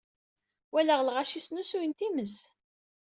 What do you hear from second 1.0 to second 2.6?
lɣaci snusuyen timest.